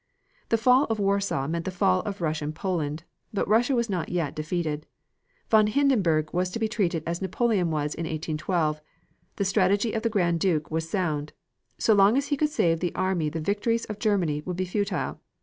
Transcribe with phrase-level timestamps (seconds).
[0.49, 4.35] The fall of Warsaw meant the fall of Russian Poland, but Russia was not yet
[4.35, 4.87] defeated.
[5.51, 8.81] Von Hindenburg was to be treated as Napoleon was in 1812,
[9.35, 11.33] The strategy of the Grand Duke was sound;
[11.77, 15.21] so long as he could save the army the victories of Germany would be futile.